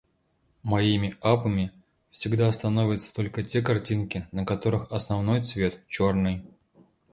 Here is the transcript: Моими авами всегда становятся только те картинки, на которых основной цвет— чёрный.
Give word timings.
Моими 0.63 1.15
авами 1.21 1.71
всегда 2.09 2.51
становятся 2.51 3.13
только 3.13 3.43
те 3.43 3.61
картинки, 3.61 4.27
на 4.31 4.47
которых 4.47 4.91
основной 4.91 5.43
цвет— 5.43 5.77
чёрный. 5.87 6.41